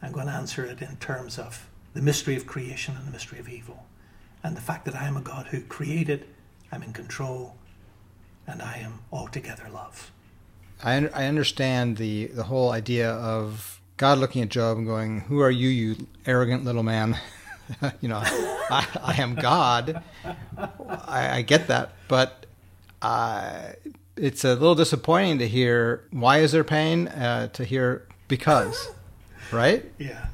[0.00, 3.38] I'm going to answer it in terms of the mystery of creation and the mystery
[3.38, 3.84] of evil.
[4.42, 6.26] And the fact that I am a God who created,
[6.72, 7.56] I'm in control,
[8.46, 10.10] and I am altogether love.
[10.82, 15.20] I, un- I understand the, the whole idea of God looking at Job and going,
[15.22, 17.18] Who are you, you arrogant little man?
[18.00, 20.02] you know, I, I, am God.
[20.56, 21.92] I, I get that.
[22.08, 22.46] But
[23.02, 23.72] uh,
[24.16, 27.08] it's a little disappointing to hear why is there pain?
[27.08, 28.90] Uh, to hear because,
[29.52, 29.84] right?
[29.98, 30.26] Yeah.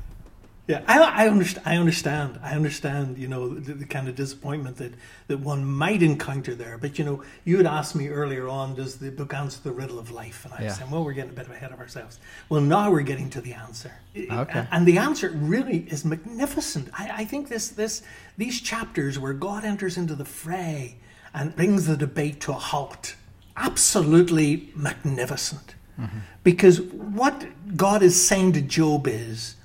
[0.67, 1.67] Yeah, I, I, understand.
[1.67, 2.41] I understand.
[2.43, 3.19] I understand.
[3.19, 4.95] You know the, the, kind of disappointment that,
[5.29, 6.77] that one might encounter there.
[6.77, 9.99] But you know, you had asked me earlier on, does the book answer the riddle
[9.99, 10.45] of life?
[10.45, 10.73] And I yeah.
[10.73, 12.19] said, well, we're getting a bit ahead of ourselves.
[12.49, 13.93] Well, now we're getting to the answer.
[14.17, 14.67] Okay.
[14.73, 16.89] And the answer really is magnificent.
[16.93, 18.03] I, I think this this
[18.37, 20.97] these chapters where God enters into the fray
[21.33, 23.15] and brings the debate to a halt,
[23.57, 25.77] absolutely magnificent.
[26.01, 26.19] Mm-hmm.
[26.43, 29.57] Because what God is saying to Job is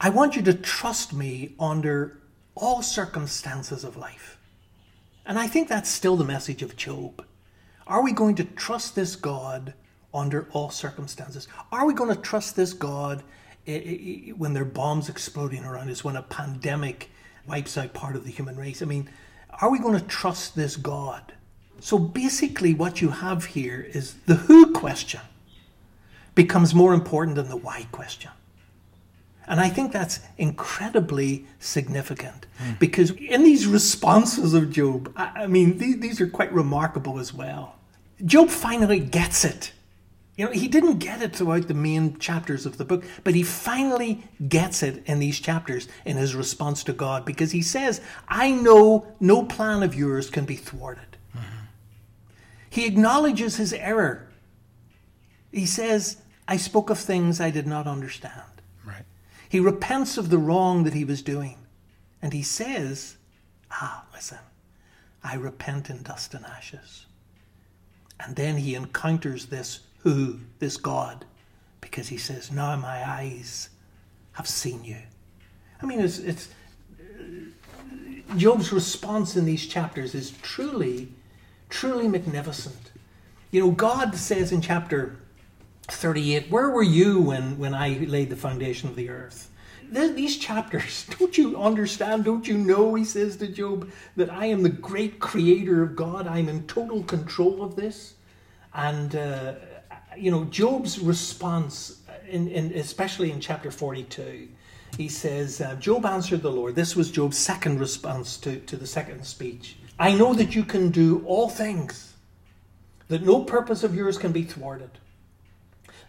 [0.00, 2.20] I want you to trust me under
[2.54, 4.38] all circumstances of life.
[5.26, 7.24] And I think that's still the message of Job.
[7.86, 9.74] Are we going to trust this God
[10.14, 11.48] under all circumstances.
[11.70, 13.22] Are we going to trust this God
[13.66, 17.10] when there are bombs exploding around us, when a pandemic
[17.46, 18.82] wipes out part of the human race?
[18.82, 19.08] I mean,
[19.60, 21.34] are we going to trust this God?
[21.80, 25.20] So basically, what you have here is the who question
[26.34, 28.30] becomes more important than the why question.
[29.48, 32.78] And I think that's incredibly significant mm.
[32.78, 37.32] because in these responses of Job, I, I mean, these, these are quite remarkable as
[37.32, 37.76] well.
[38.24, 39.72] Job finally gets it.
[40.36, 43.42] You know, he didn't get it throughout the main chapters of the book, but he
[43.42, 48.52] finally gets it in these chapters in his response to God because he says, I
[48.52, 51.16] know no plan of yours can be thwarted.
[51.36, 51.64] Mm-hmm.
[52.70, 54.28] He acknowledges his error.
[55.50, 58.57] He says, I spoke of things I did not understand.
[59.48, 61.56] He repents of the wrong that he was doing.
[62.20, 63.16] And he says,
[63.70, 64.38] Ah, listen,
[65.22, 67.06] I repent in dust and ashes.
[68.20, 71.24] And then he encounters this who, this God,
[71.80, 73.70] because he says, Now my eyes
[74.32, 74.98] have seen you.
[75.80, 76.48] I mean, it's, it's
[78.36, 81.08] Job's response in these chapters is truly,
[81.70, 82.92] truly magnificent.
[83.50, 85.16] You know, God says in chapter
[85.88, 89.50] 38 Where were you when, when I laid the foundation of the earth?
[89.90, 92.24] These chapters, don't you understand?
[92.24, 96.26] Don't you know, he says to Job, that I am the great creator of God?
[96.26, 98.14] I'm in total control of this.
[98.74, 99.54] And, uh,
[100.16, 104.48] you know, Job's response, in, in, especially in chapter 42,
[104.96, 106.74] he says, uh, Job answered the Lord.
[106.74, 109.76] This was Job's second response to, to the second speech.
[109.98, 112.14] I know that you can do all things,
[113.08, 114.90] that no purpose of yours can be thwarted.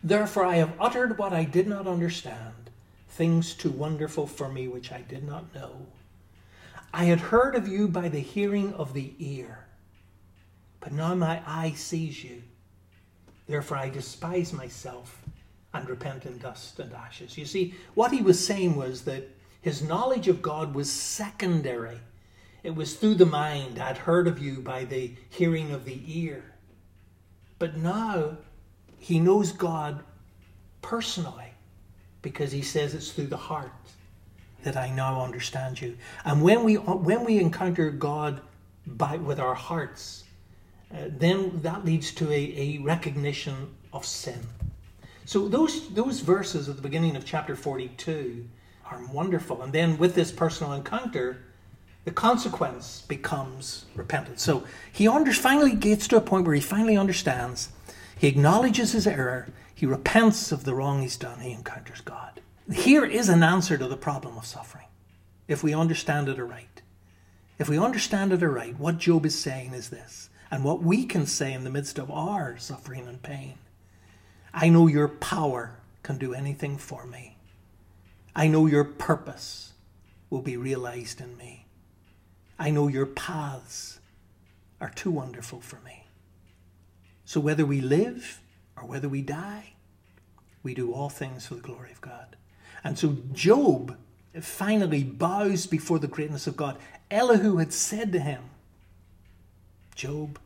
[0.03, 2.69] Therefore, I have uttered what I did not understand,
[3.09, 5.87] things too wonderful for me which I did not know.
[6.93, 9.65] I had heard of you by the hearing of the ear,
[10.79, 12.43] but now my eye sees you.
[13.47, 15.21] Therefore, I despise myself
[15.73, 17.37] and repent in dust and ashes.
[17.37, 19.27] You see, what he was saying was that
[19.61, 21.99] his knowledge of God was secondary.
[22.63, 23.79] It was through the mind.
[23.79, 26.43] I'd heard of you by the hearing of the ear.
[27.57, 28.37] But now
[28.99, 30.03] he knows God
[30.81, 31.53] personally
[32.21, 33.71] because he says it's through the heart
[34.63, 35.97] that I now understand you.
[36.25, 38.41] And when we when we encounter God
[38.85, 40.25] by with our hearts,
[40.93, 44.39] uh, then that leads to a, a recognition of sin.
[45.25, 48.45] So those those verses at the beginning of chapter 42
[48.85, 49.61] are wonderful.
[49.61, 51.37] And then with this personal encounter,
[52.05, 54.41] the consequence becomes repentance.
[54.41, 57.69] So he under, finally gets to a point where he finally understands
[58.19, 59.47] he acknowledges his error.
[59.73, 61.39] He repents of the wrong he's done.
[61.39, 62.41] He encounters God.
[62.71, 64.87] Here is an answer to the problem of suffering,
[65.47, 66.81] if we understand it aright.
[67.57, 71.25] If we understand it aright, what Job is saying is this, and what we can
[71.25, 73.55] say in the midst of our suffering and pain.
[74.53, 77.37] I know your power can do anything for me.
[78.35, 79.73] I know your purpose
[80.29, 81.65] will be realized in me.
[82.59, 83.99] I know your paths
[84.81, 85.98] are too wonderful for me.
[87.29, 88.41] So whether we live
[88.75, 89.73] or whether we die,
[90.63, 92.35] we do all things for the glory of God.
[92.83, 93.95] And so Job
[94.41, 96.79] finally bows before the greatness of God.
[97.11, 98.45] Elihu had said to him,
[99.93, 100.39] Job,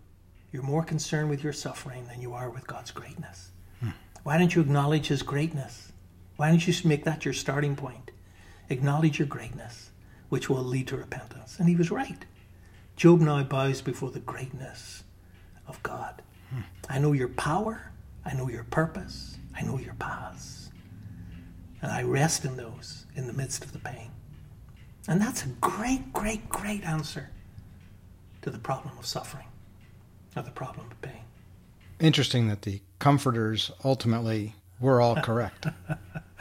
[0.51, 3.51] you're more concerned with your suffering than you are with God's greatness.
[3.79, 3.91] Hmm.
[4.23, 5.93] Why don't you acknowledge his greatness?
[6.35, 8.11] Why don't you make that your starting point?
[8.69, 9.91] Acknowledge your greatness,
[10.27, 11.59] which will lead to repentance.
[11.59, 12.25] And he was right.
[12.97, 15.05] Job now bows before the greatness
[15.65, 16.21] of God.
[16.89, 17.91] I know your power.
[18.25, 19.37] I know your purpose.
[19.55, 20.69] I know your paths.
[21.81, 24.11] And I rest in those in the midst of the pain.
[25.07, 27.29] And that's a great, great, great answer
[28.41, 29.47] to the problem of suffering,
[30.35, 31.23] or the problem of pain.
[31.99, 35.67] Interesting that the comforters ultimately were all correct.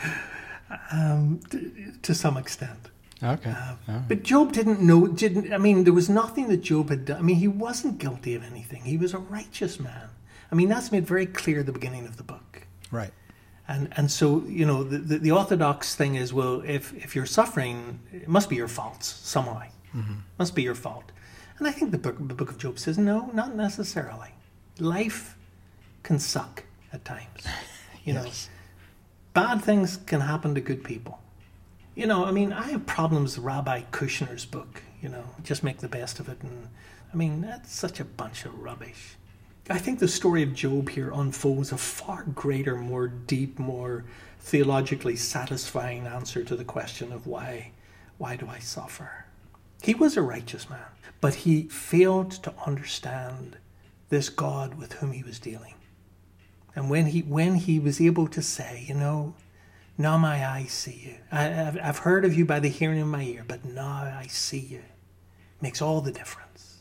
[0.93, 2.91] um, to, to some extent.
[3.23, 3.51] Okay.
[3.51, 4.03] Uh, right.
[4.09, 7.19] But Job didn't know, didn't, I mean, there was nothing that Job had done.
[7.19, 8.83] I mean, he wasn't guilty of anything.
[8.83, 10.09] He was a righteous man.
[10.51, 12.67] I mean, that's made very clear at the beginning of the book.
[12.91, 13.13] Right.
[13.69, 17.27] And, and so, you know, the, the, the orthodox thing is, well, if, if you're
[17.27, 19.63] suffering, it must be your fault somehow.
[19.95, 20.15] Mm-hmm.
[20.39, 21.13] must be your fault.
[21.59, 24.31] And I think the book, the book of Job says, no, not necessarily.
[24.79, 25.37] Life
[26.03, 27.47] can suck at times.
[28.05, 28.25] You yes.
[28.25, 31.22] know, bad things can happen to good people.
[31.95, 35.79] You know, I mean, I have problems with Rabbi Kushner's book, you know, just make
[35.79, 36.43] the best of it.
[36.43, 36.69] And
[37.13, 39.17] I mean, that's such a bunch of rubbish.
[39.69, 44.05] I think the story of Job here unfolds a far greater, more deep, more
[44.41, 47.73] theologically satisfying answer to the question of why,
[48.17, 49.27] why do I suffer?
[49.83, 50.81] He was a righteous man,
[51.21, 53.59] but he failed to understand
[54.09, 55.75] this God with whom he was dealing.
[56.75, 59.35] And when he when he was able to say, you know,
[59.99, 61.17] now my eyes see you.
[61.31, 64.27] I, have I've heard of you by the hearing of my ear, but now I
[64.29, 64.79] see you.
[64.79, 66.79] It Makes all the difference.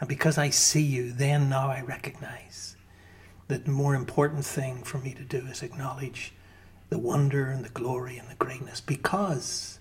[0.00, 2.76] And because I see you, then now I recognize
[3.48, 6.32] that the more important thing for me to do is acknowledge
[6.90, 9.78] the wonder and the glory and the greatness because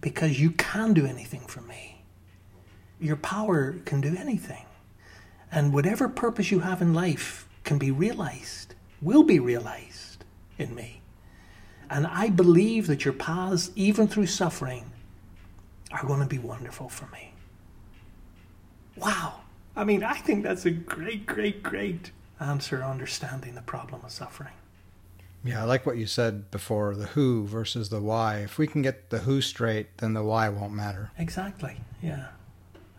[0.00, 2.02] because you can do anything for me.
[3.00, 4.66] Your power can do anything.
[5.50, 10.24] And whatever purpose you have in life can be realized, will be realized
[10.58, 11.00] in me.
[11.90, 14.90] And I believe that your paths, even through suffering,
[15.92, 17.32] are going to be wonderful for me.
[18.96, 19.40] Wow.
[19.76, 22.10] I mean, I think that's a great, great, great
[22.40, 24.52] answer understanding the problem of suffering.
[25.44, 28.38] Yeah, I like what you said before the who versus the why.
[28.38, 31.12] If we can get the who straight, then the why won't matter.
[31.18, 31.76] Exactly.
[32.02, 32.28] Yeah.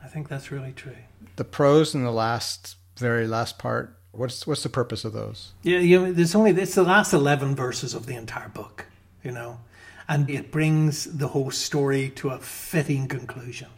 [0.03, 0.95] I think that's really true.
[1.35, 5.53] The prose in the last, very last part, what's what's the purpose of those?
[5.63, 8.85] Yeah, you know, there's only it's the last eleven verses of the entire book,
[9.23, 9.59] you know,
[10.07, 13.69] and it brings the whole story to a fitting conclusion.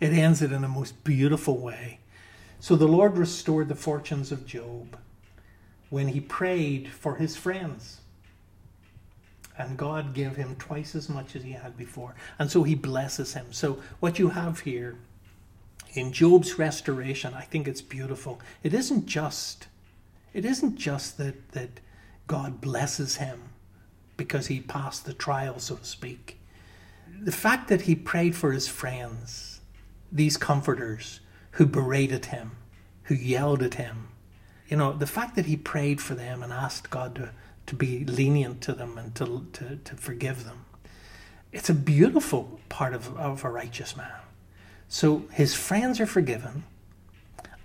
[0.00, 2.00] It ends it in a most beautiful way.
[2.60, 4.98] So the Lord restored the fortunes of Job
[5.90, 8.00] when he prayed for his friends.
[9.56, 12.14] And God gave him twice as much as he had before.
[12.38, 13.52] And so he blesses him.
[13.52, 14.96] So, what you have here
[15.94, 18.40] in Job's restoration, I think it's beautiful.
[18.62, 19.68] It isn't just
[20.34, 21.80] it isn't just that, that
[22.26, 23.40] God blesses him
[24.16, 26.40] because he passed the trial, so to speak.
[27.22, 29.60] The fact that he prayed for his friends,
[30.10, 31.20] these comforters
[31.52, 32.52] who berated him,
[33.04, 34.08] who yelled at him,
[34.66, 37.30] you know, the fact that he prayed for them and asked God to,
[37.66, 40.64] to be lenient to them and to, to, to forgive them,
[41.52, 44.23] it's a beautiful part of, of a righteous man.
[44.94, 46.62] So his friends are forgiven,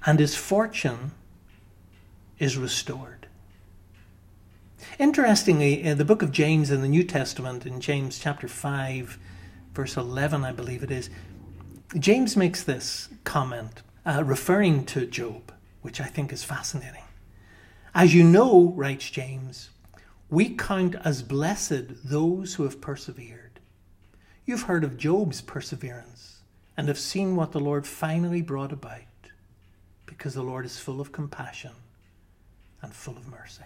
[0.03, 1.11] and his fortune
[2.39, 3.27] is restored.
[4.97, 9.19] Interestingly, in the book of James in the New Testament, in James chapter 5,
[9.75, 11.11] verse 11, I believe it is,
[11.99, 15.53] James makes this comment uh, referring to Job,
[15.83, 17.03] which I think is fascinating.
[17.93, 19.69] As you know, writes James,
[20.31, 23.59] we count as blessed those who have persevered.
[24.47, 26.28] You've heard of Job's perseverance
[26.79, 29.01] and have seen what the Lord finally brought about,
[30.05, 31.71] because the Lord is full of compassion
[32.81, 33.65] and full of mercy.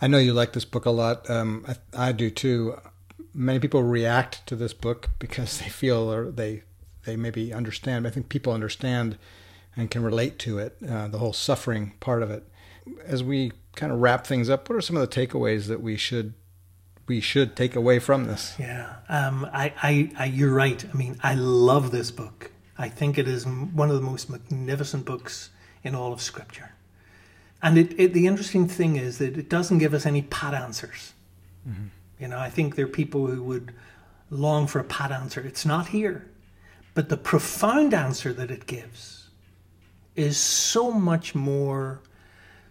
[0.00, 1.28] I know you like this book a lot.
[1.28, 2.80] Um, I, I, do too.
[3.34, 6.62] Many people react to this book because they feel or they
[7.04, 8.06] they maybe understand.
[8.06, 9.18] I think people understand
[9.76, 12.48] and can relate to it, uh, the whole suffering part of it.
[13.04, 15.98] As we kind of wrap things up, what are some of the takeaways that we
[15.98, 16.32] should
[17.08, 18.54] we should take away from this?
[18.58, 20.84] Yeah, um, I, I, I, you're right.
[20.84, 22.50] I mean, I love this book.
[22.76, 25.50] I think it is one of the most magnificent books
[25.82, 26.72] in all of Scripture.
[27.60, 31.12] And it, it, the interesting thing is that it doesn't give us any pat answers.
[31.68, 31.86] Mm-hmm.
[32.20, 33.74] You know, I think there are people who would
[34.30, 35.40] long for a pat answer.
[35.40, 36.26] It's not here.
[36.94, 39.28] But the profound answer that it gives
[40.14, 42.00] is so much more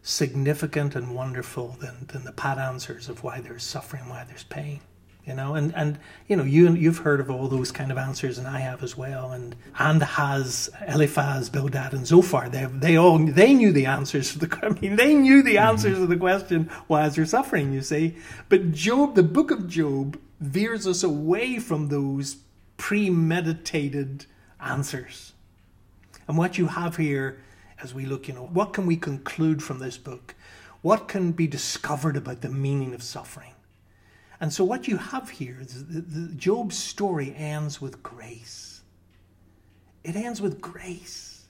[0.07, 4.79] significant and wonderful than, than the pat answers of why there's suffering, why there's pain
[5.27, 8.37] you know and and you know you you've heard of all those kind of answers
[8.37, 13.19] and I have as well and and has Eliphaz Bildad and Zophar they they all
[13.19, 15.67] they knew the answers to the I mean they knew the mm-hmm.
[15.67, 16.03] answers mm-hmm.
[16.03, 18.15] to the question why is there suffering you see
[18.47, 22.37] but Job the book of Job veers us away from those
[22.77, 24.25] premeditated
[24.61, 25.33] answers
[26.27, 27.39] and what you have here
[27.81, 30.35] as we look you know what can we conclude from this book
[30.81, 33.53] what can be discovered about the meaning of suffering
[34.39, 38.81] and so, what you have here is the, the Job's story ends with grace.
[40.03, 41.45] It ends with grace.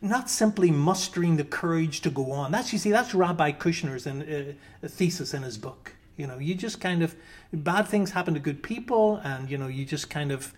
[0.00, 2.50] Not simply mustering the courage to go on.
[2.50, 5.94] That's you see, that's Rabbi Kushner's in, uh, thesis in his book.
[6.16, 7.14] You know, you just kind of
[7.52, 10.52] bad things happen to good people, and you know, you just kind of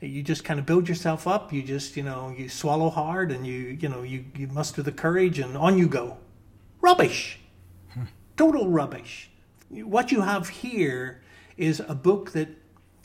[0.00, 1.52] you just kind of build yourself up.
[1.52, 4.92] You just you know you swallow hard, and you you know you you muster the
[4.92, 6.18] courage, and on you go.
[6.80, 7.38] Rubbish.
[7.92, 8.04] Hmm.
[8.36, 9.30] Total rubbish
[9.70, 11.22] what you have here
[11.56, 12.48] is a book that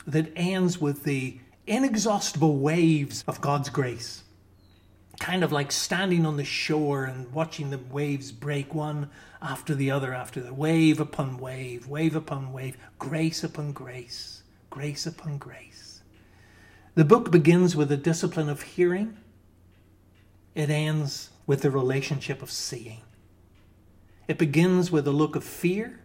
[0.06, 4.22] that ends with the inexhaustible waves of God's grace.
[5.18, 9.10] Kind of like standing on the shore and watching the waves break one
[9.42, 15.06] after the other, after the wave upon wave, wave upon wave, grace upon grace, grace
[15.06, 15.85] upon grace.
[16.96, 19.18] The book begins with the discipline of hearing,
[20.54, 23.02] it ends with the relationship of seeing.
[24.26, 26.00] It begins with a look of fear,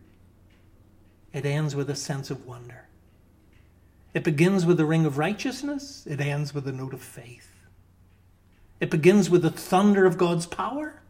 [1.31, 2.89] it ends with a sense of wonder.
[4.13, 7.53] It begins with the ring of righteousness, it ends with a note of faith.
[8.81, 11.01] It begins with the thunder of God's power,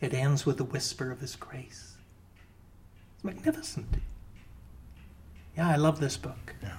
[0.00, 1.96] It ends with the whisper of His grace.
[3.16, 3.96] It's magnificent.
[5.56, 6.54] Yeah, I love this book.
[6.62, 6.76] Yeah.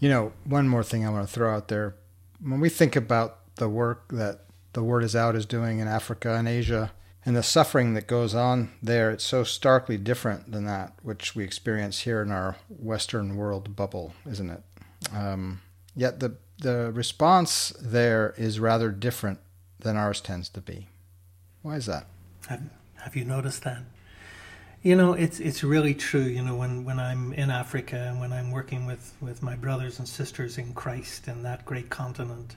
[0.00, 1.96] You know, one more thing I want to throw out there.
[2.40, 6.34] When we think about the work that the Word is Out is doing in Africa
[6.34, 6.92] and Asia
[7.26, 11.42] and the suffering that goes on there, it's so starkly different than that which we
[11.42, 14.62] experience here in our Western world bubble, isn't it?
[15.12, 15.62] Um,
[15.96, 19.38] yet the the response there is rather different
[19.78, 20.88] than ours tends to be.
[21.62, 22.06] Why is that?
[22.48, 22.62] Have,
[22.96, 23.82] have you noticed that?
[24.82, 26.22] You know, it's it's really true.
[26.22, 29.98] You know, when, when I'm in Africa and when I'm working with, with my brothers
[29.98, 32.54] and sisters in Christ in that great continent,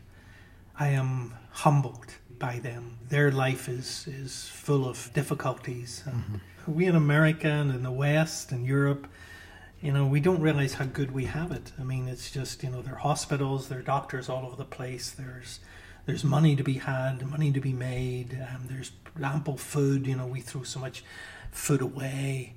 [0.78, 2.99] I am humbled by them.
[3.09, 6.03] Their life is is full of difficulties.
[6.07, 6.72] Mm-hmm.
[6.72, 9.07] We in America and in the West and Europe,
[9.82, 11.72] you know, we don't realize how good we have it.
[11.80, 14.65] I mean, it's just you know, there are hospitals, there are doctors all over the
[14.65, 15.09] place.
[15.09, 15.59] There's
[16.05, 18.38] there's money to be had, money to be made.
[18.49, 18.91] Um, there's
[19.24, 20.05] ample food.
[20.05, 21.03] You know, we throw so much
[21.51, 22.55] food away.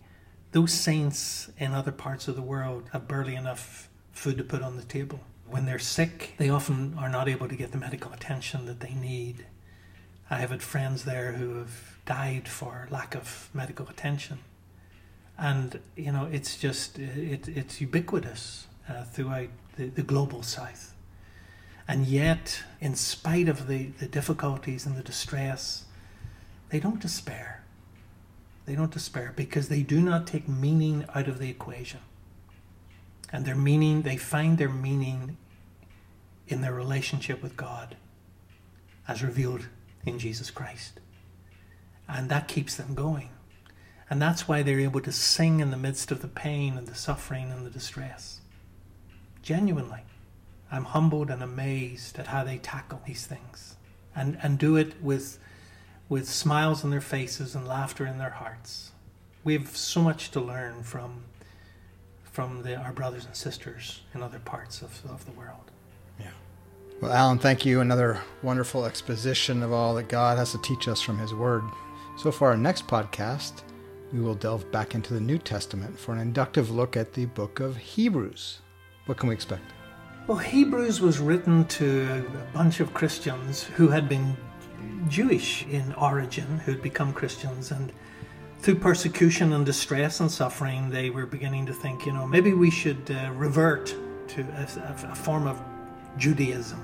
[0.52, 4.76] Those saints in other parts of the world have barely enough food to put on
[4.76, 5.20] the table.
[5.46, 8.94] When they're sick, they often are not able to get the medical attention that they
[8.94, 9.46] need.
[10.30, 14.38] I have had friends there who have died for lack of medical attention.
[15.36, 20.94] And, you know, it's just, it, it's ubiquitous uh, throughout the, the global south.
[21.86, 25.84] And yet, in spite of the, the difficulties and the distress,
[26.70, 27.63] they don't despair.
[28.66, 32.00] They don't despair because they do not take meaning out of the equation.
[33.32, 35.36] And their meaning, they find their meaning
[36.48, 37.96] in their relationship with God
[39.06, 39.68] as revealed
[40.06, 41.00] in Jesus Christ.
[42.08, 43.30] And that keeps them going.
[44.08, 46.94] And that's why they're able to sing in the midst of the pain and the
[46.94, 48.40] suffering and the distress.
[49.42, 50.02] Genuinely.
[50.70, 53.76] I'm humbled and amazed at how they tackle these things
[54.14, 55.38] and, and do it with
[56.08, 58.92] with smiles on their faces and laughter in their hearts.
[59.42, 61.24] We have so much to learn from
[62.34, 65.70] from the, our brothers and sisters in other parts of, of the world.
[66.18, 66.30] Yeah.
[67.00, 67.80] Well, Alan, thank you.
[67.80, 71.62] Another wonderful exposition of all that God has to teach us from His Word.
[72.16, 73.62] So, for our next podcast,
[74.12, 77.60] we will delve back into the New Testament for an inductive look at the book
[77.60, 78.60] of Hebrews.
[79.06, 79.72] What can we expect?
[80.26, 84.36] Well, Hebrews was written to a bunch of Christians who had been
[85.08, 87.92] Jewish in origin who'd become Christians and
[88.64, 92.70] through persecution and distress and suffering, they were beginning to think, you know, maybe we
[92.70, 93.94] should uh, revert
[94.28, 95.60] to a, a, form of
[96.16, 96.80] Judaism.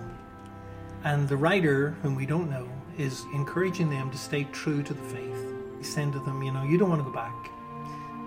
[1.05, 2.69] And the writer, whom we don't know,
[2.99, 5.55] is encouraging them to stay true to the faith.
[5.79, 7.51] He's saying to them, you know, you don't want to go back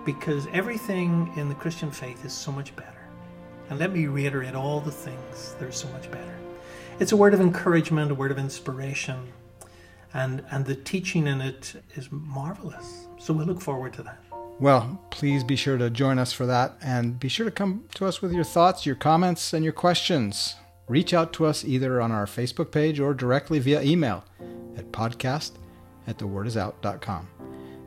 [0.03, 3.07] because everything in the Christian faith is so much better.
[3.69, 6.35] And let me reiterate all the things that are so much better.
[6.99, 9.31] It's a word of encouragement, a word of inspiration,
[10.13, 13.07] and and the teaching in it is marvelous.
[13.19, 14.19] So we look forward to that.
[14.59, 18.05] Well, please be sure to join us for that and be sure to come to
[18.05, 20.55] us with your thoughts, your comments, and your questions.
[20.87, 24.23] Reach out to us either on our Facebook page or directly via email
[24.77, 25.53] at podcast
[26.07, 27.27] at thewordisout.com.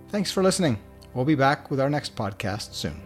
[0.09, 0.79] Thanks for listening.
[1.15, 3.06] We'll be back with our next podcast soon.